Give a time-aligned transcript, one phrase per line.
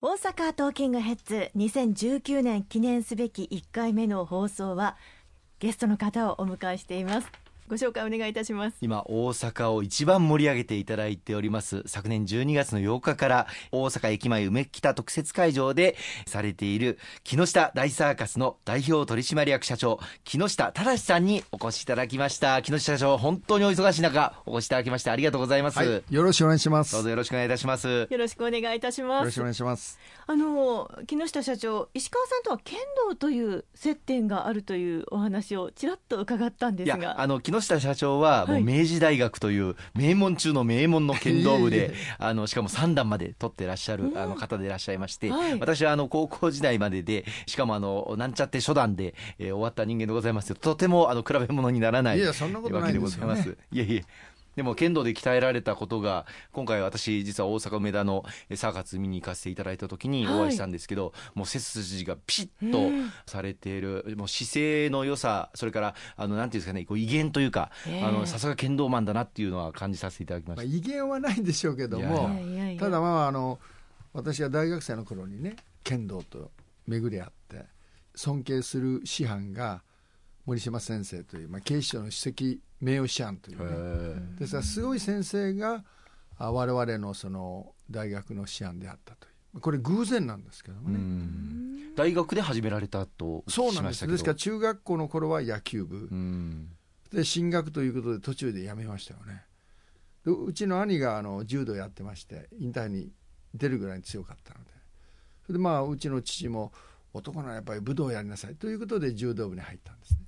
[0.00, 4.96] 大阪トーキングヘッズ2019年記念すべき1回目の放送は
[5.58, 7.26] ゲストの方をお迎えしています。
[7.68, 8.78] ご紹介お願いいたします。
[8.80, 22.62] 今大阪を一番盛り上げていただいております昨年12月の8日から大阪駅前梅北特設会場でされている木下大サーカスの代表取締役社長木下忠さんにお越しいただきました。
[22.62, 26.92] 木下社長本当にお忙しい中お越しいただきましてありがとうございます、はい、よろしくお願いします。
[26.92, 28.08] どうぞよろしくお願いいたします。
[28.10, 29.20] よろしくお願いいたします。
[29.20, 29.98] よろしくお願いします。
[30.26, 37.20] あの木下社長石川さんとは剣道という接点があるというお話をちらっと伺ったんですが。
[37.20, 45.30] あの木下社長はもう明治大学という名門中の名門の剣道部で、 あのしかも3段まで取ってらっしゃるあの方でいらっしゃいまして、
[45.60, 53.56] 私はあの高校時代まででしかもあのなんちゃって初段で、えー、終わった人間でございますとてもあの比べ物にならないわけでございます。
[53.72, 54.02] いやいや
[54.58, 58.24] でも剣道で鍛えられたことが今回私実は大阪梅田の
[58.56, 62.90] サーカス見に行かせていただいた時にお会いしたんですけど、はい、もう背筋がピシッと
[63.24, 67.70] されている、もう姿勢の良さそれからあのなんていうんですかねこう威厳というか、
[68.02, 72.28] あのさすが剣道マンだなっていうのは感じさせていただきました、まあ、威厳はないんでしょうけども
[72.80, 73.60] ただまああの
[74.12, 75.54] 私が大学生の頃にね
[75.84, 76.50] 剣道と
[76.88, 77.64] 巡り合って
[78.16, 79.82] 尊敬する師範が
[80.46, 84.36] 森島先生という、まあ、警視庁の首席名誉師範というね。
[84.38, 85.84] ですからすごい先生が
[86.38, 89.60] 我々のその大学の師範であったという。
[89.60, 90.98] これ偶然なんですけどもね。
[91.96, 94.06] 大学で始められたとそうなんです。
[94.06, 96.08] ですから中学校の頃は野球部。
[97.12, 99.44] で進学ということで途中で辞めましたよね。
[100.24, 103.10] うちの兄があの柔道やってまして引退に
[103.54, 104.70] 出るぐらいに強かったので。
[105.46, 106.72] それでまあうちの父も
[107.14, 110.18] 男ならやっぱり武道をやりなさいということで柔道部に入ったんですね。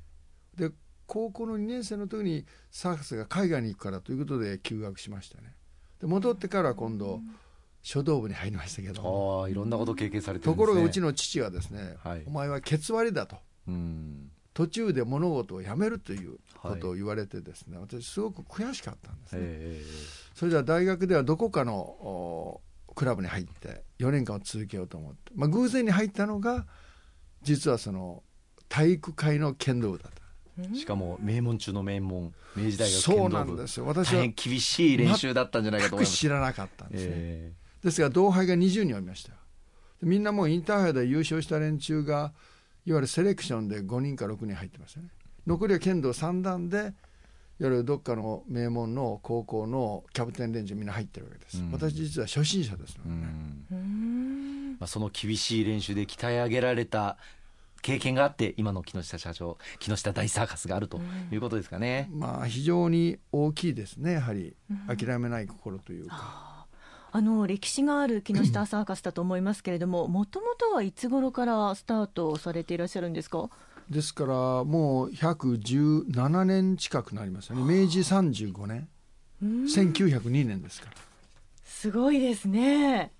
[0.56, 0.74] で
[1.10, 5.56] 高校の2年生の時にサーカスが海外に行くからということで休学しましたね。
[6.00, 7.20] で戻ってから今度
[7.82, 13.36] 書道部に入りましたけどああいろんなこと経験されてね、ところがうちの父はですね、はい、お前はケツ割りだと。
[14.54, 19.40] 途中で物事をやめるということを言われてですね、はい、私すごく悔しかったんですね。
[20.34, 22.60] それでは大学ではどこかの
[22.94, 26.66] クラブに入って4年間を続けようと思って、まあ、偶然に入ったのが
[27.42, 28.22] 実はその
[28.68, 30.19] 体育会の剣道部だった
[30.74, 33.86] しかも名門中の名門明治大学そうなんですよ。
[33.86, 36.16] 私は厳しい練習だったんじゃないかと思います。
[36.16, 39.32] 知らなかったんですね、えー、ですが同輩が20人おりました。
[40.02, 42.32] みんなもうインターハイで優勝した連中が
[42.86, 45.08] いわゆるセレクションで5人か6人入ってましたね。
[45.46, 46.92] 残りは剣道3段でいわ
[47.60, 57.18] ゆるどっかの名門の高校のキャプテン連中みんな入ってるわけです、うん、私実は初心者ですのでね、まあ、その厳しい練習で鍛え上げられた
[57.82, 61.00] 経験があって今の木下社長木下大サーカスがあると
[61.32, 64.54] いうことですかね、うん、まあ非常に大きいですねやはり
[64.86, 66.66] 諦めない心というか、
[67.12, 73.48] うん、あの歴史がある木下サーカスだと思いますけれどももともとはいつ頃からスタートされていらっしゃるんですか？
[73.88, 77.82] ですからもう117年近くなりますよね。
[77.82, 78.88] 明治35年。
[79.42, 80.96] 1902年ですから。
[81.64, 83.10] すごいですね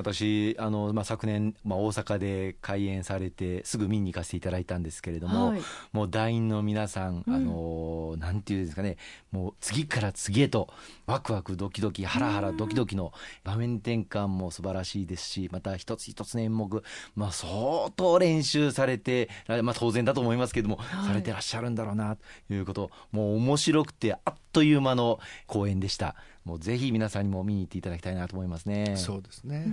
[0.00, 5.60] 私あの、まあ、昨年、まあ、大阪で開演されてすぐ見に行かせていただいたんですけれども、はい、
[5.92, 8.96] もう団員の皆さん、うん、あのなんていうんですかね
[9.30, 10.68] もう次から次へと
[11.06, 13.12] ワクワクドキドキハラハラドキドキの
[13.44, 16.82] 場面転換も素晴らしいですしまた一つ一つの演目、
[17.14, 19.28] まあ、相当練習されて、
[19.62, 22.16] まあ、当然だと思いますけれども、はい、されてらっしゃるんだろうな
[22.48, 26.16] ということもう面白くてあっという間の公演でした。
[26.44, 28.94] もうぜひ皆さんにも見に行っていただきたいなと思いますね。
[28.96, 29.66] そうですね。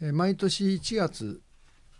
[0.00, 1.40] え毎年1月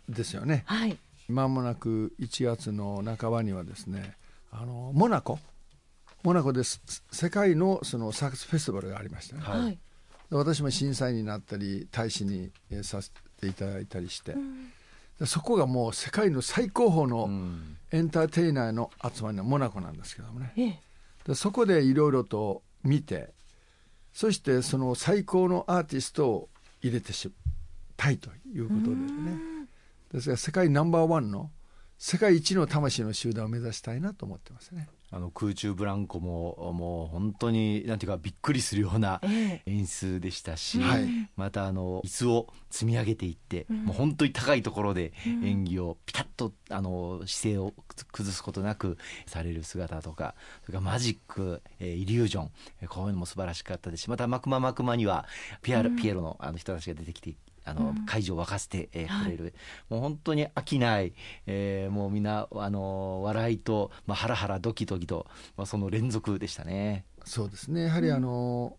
[0.09, 0.63] ですよね。
[0.65, 0.97] はい。
[1.27, 4.15] まもなく1月の半ばにはですね、
[4.51, 5.39] あのモナコ、
[6.23, 9.41] モナコです世界のそのサーカスフェスティバルがありましたね。
[9.41, 9.77] はい。
[10.29, 12.51] 私も審査員になったり大使に
[12.83, 14.33] させていただいたりして、
[15.19, 17.29] うん、そこがもう世界の最高峰の
[17.91, 20.53] エンターテイナーの集まりのモナコなんですけどもね。
[20.57, 20.87] え
[21.27, 23.33] でそこでいろいろと見て
[24.13, 26.49] そしてその最高のアーティストを
[26.81, 27.31] 入れてし
[27.95, 29.37] たいということでね。
[30.13, 31.51] ですから世界ナンバーワンの
[31.97, 34.87] 世界一の魂の集団を目指したいなと思ってますね。
[35.09, 39.21] あの空中ブランコももう本当になんていうかびっくりするような
[39.65, 47.73] 演出でしたし、えー、またあの椅子を積み上げていって、うん、もう本当に高いところで演技をピタッとあの姿勢を
[48.11, 48.97] 崩すことなく
[49.27, 50.35] される姿とか
[50.65, 52.51] それからマジック、えー、イリュージョン
[52.89, 55.25] こういうのも素晴らしかったですしまたマクママクマには
[55.61, 57.33] ピア、うん、ピエロのあの人たちが出てきて
[57.67, 59.53] あの、会場を沸かせて、えー、くれる、はい、
[59.89, 61.13] もう本当に飽きない、
[61.45, 67.05] えー、もうみんなあの笑いと、まあ、ハラハラドキドキと、まあ、その連続でしたね。
[67.25, 67.83] そうですね。
[67.83, 68.77] やはりあの、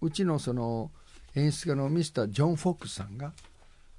[0.00, 0.90] うちのその
[1.34, 3.32] 演出家のミスター・ジョン・フォックスさんが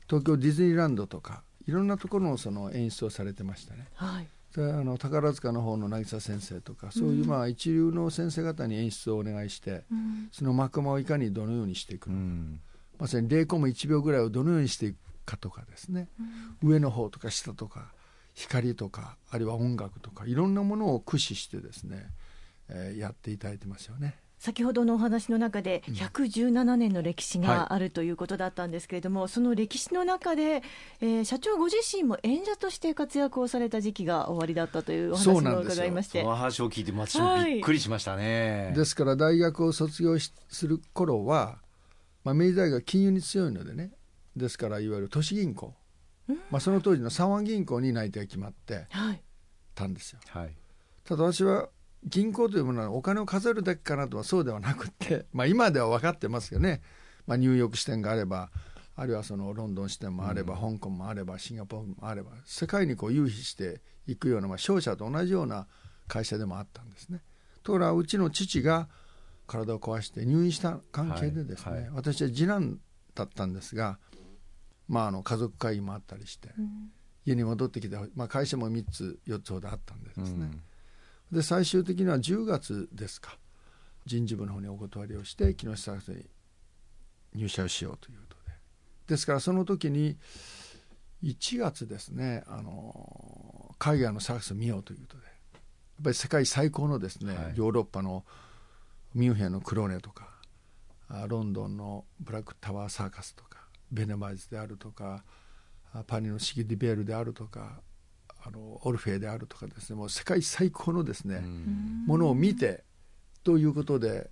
[0.07, 3.87] 東京ディズニーランドとかいろんなところのその演出をされてましたね。
[3.95, 4.27] はい。
[4.55, 12.59] であの宝塚の方の渚先生とかそういうまあ一流の先生方に演出をお願いして、うん、その幕間をいかにどのようにしていくのか、うん、
[12.99, 16.07] まさに0コム1秒ぐらいをどのようにしていくかとかですね、
[16.61, 17.91] うん、上の方とか下とか
[18.33, 22.07] 光とかあるいは音楽とかいろんなものを駆使してですね、
[22.69, 24.19] えー、やっていただいてますよね。
[24.37, 30.61] 先ほどのお話の中で117年の歴史があるということだったんですけれども、はい、その歴史の中で、
[31.01, 36.21] えー、社長ご自身も演者として活躍をされた時期が終わりだったというお話も伺いまして。
[36.21, 41.57] その話を聞いて私もびっくりしましたね、はい、ですから大学を卒業する頃は、
[42.25, 43.91] まあ、明治大学金融に強いのでね。
[44.35, 45.73] ですからいわゆる都市銀行、
[46.51, 48.87] まあ、その当時の三湾銀行に内定が決まって。
[49.73, 50.55] たんですよ、はい、
[51.03, 51.69] ただ私は
[52.03, 56.81] 銀行というものはお金を数えるだけかなとはそうではなくて、 まあ、今では分かってますよね、
[57.27, 58.51] まあ、ニューヨーク支店があれば
[58.95, 65.67] あるいはそのロンドン支店もあれば、うん、香港もあればシンガポールもあれば世界にこう融資していくような、まあ、商社と同じような
[66.07, 67.21] 会社でもあったんですね。
[67.63, 68.87] ところがうちの父が
[69.45, 72.79] 体を壊して入院した関係でですね、はいはい、私は次男
[73.13, 73.99] だったんですが、
[74.87, 76.89] まあ、あの家族会議もあったりして、うん、
[77.25, 80.49] 家に戻ってきて、まあ、会社も3つ4つほどあったんでですね、
[81.31, 81.37] うん。
[81.37, 83.37] で最終的には10月ですか。
[84.05, 86.25] 人事部の方にお断りをして木下博士に
[87.33, 88.55] 入社をしようということで。
[89.07, 90.17] ですからその時に
[91.23, 95.35] 1月ですねあの海外のサーカスを見ようということで。
[95.95, 98.25] やっぱり世界最高のですね、はい、ヨーロッパの
[99.15, 100.29] ミュンヘンのクローネとか
[101.27, 103.59] ロンドンのブラックタワーサーカスとか
[103.91, 105.23] ベネマイズであるとか
[106.05, 107.81] パリのシギディベールであるとか
[108.45, 111.41] あのオルフェーであるとかですねもう世界最高のですね
[112.05, 112.83] ものを見て
[113.43, 114.29] ということで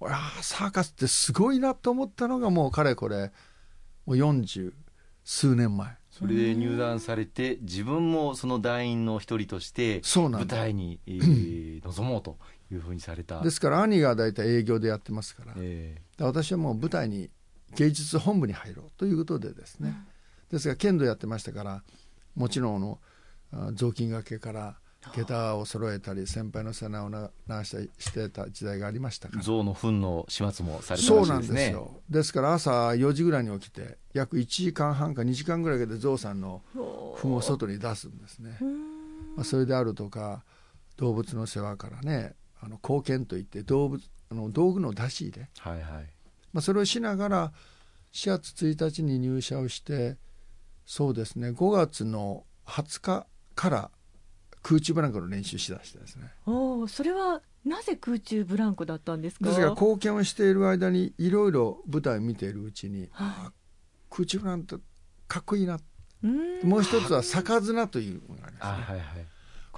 [0.00, 3.32] ああサーカスってすごいなと思ったのがもうかれこれ
[4.06, 4.72] もう40
[5.24, 5.90] 数年前。
[6.10, 12.36] それで入団されて自分もその団員の一人として舞台に、えー、 臨もうと
[12.70, 13.40] いうふうにされた。
[13.40, 17.30] ですから兄が大体営業でやってますから、えー、私はもう舞台に
[17.76, 19.94] 芸術本部に入ろうということでですね、
[20.50, 21.82] ですが剣道やってましたから
[22.34, 22.98] もちろんの
[23.74, 24.76] 雑巾がけから
[25.14, 29.42] 下駄を揃えたり先輩の背中を流したりしてた時代がありましたから。
[29.42, 32.00] 象の糞の始末もされてそうなんですよ。
[32.10, 38.58] ですから朝4時ぐらいに起きて約1時間半か2時間ぐらいで象さんの糞を外に出すんですね、
[39.36, 40.44] まあ、それであるとか
[40.98, 45.82] 動物の世話からねあの貢献といって動物あの道具の出し入れ、はいはい。
[46.52, 47.52] まあ、それをしながら
[48.12, 50.16] 4月1日に入社をして
[50.84, 53.90] そうですね5月の20日から
[54.62, 56.32] 空中ブランコの練習しだしてですね。
[56.46, 59.46] おそれはなぜ空中ブランコだったんですか？
[59.46, 63.52] ですが貢献をしている間にいろいろ舞台を見ているうちに、はい、
[64.10, 64.78] 空中ブランコ
[65.28, 65.78] かっこいいな。
[66.62, 69.26] もう一つは逆綱というのがありますね、はいはい、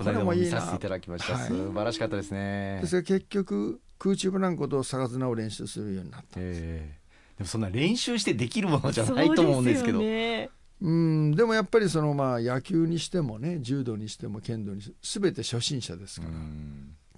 [0.05, 2.79] この間も見させていただきました、はい、素晴らしかったですね。
[2.81, 10.01] ですが結局空中ブランコと逆綱を練習するようになったんです、えー、でもそんな練習してできるものじゃないと思うんですけど。
[10.01, 11.37] うん。
[11.37, 16.33] でもやっぱりそのまあ野球にしてもね柔道にしても剣道にしても全て初心者ですから。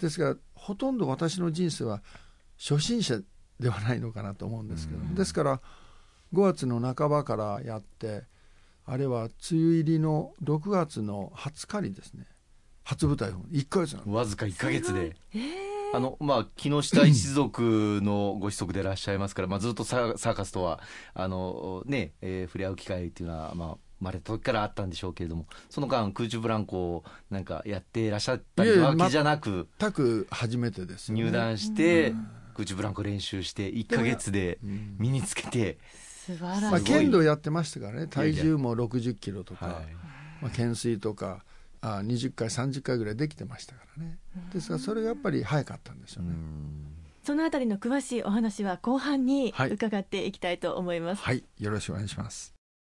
[0.00, 2.02] ですからほとんど私の人生は
[2.58, 3.20] 初心者
[3.58, 5.14] ではないのかなと思うんですけど。
[5.14, 5.60] ですから
[6.34, 8.24] 5月の半ばからやって
[8.84, 12.26] あれは梅雨入りの6月の20日にですね
[12.84, 13.34] 初舞台を。
[13.50, 15.16] 1か月わずか1か月で。
[15.34, 15.74] えー。
[15.94, 20.80] あのまあ、木下一族のご子息でいらっしゃいますから、まあ、ずっとサーカスとは
[21.14, 23.68] あの、ねえー、触れ合う機会っていうのは、まあ、
[24.00, 32.12] 生まれた時からあったんでしょうけれどもその間空中ブランコをなんかやっていらっしゃったわけじゃなく全く初めてです、ね、入団して、
[32.54, 34.58] 空中ブランコ練習して1か月で
[34.98, 35.78] 身につけて。
[36.26, 38.06] 素晴らしい、まあ、剣道やってましたからね。
[38.06, 39.74] 体重も60キロとか、はい、
[40.40, 41.44] まあ、懸垂とか
[41.84, 44.18] あ20回30回ぐらいできてましたからね
[44.54, 46.34] ですからそれがやっぱり早かったんですよね。
[47.22, 51.22] そのあたりの詳しいお話は後半に伺っていきたいと思います。
[51.22, 52.53] はい、はい、よろしくお願いします。